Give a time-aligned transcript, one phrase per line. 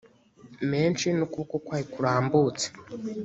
[0.71, 2.65] menshi n ukuboko kwayo kurambutse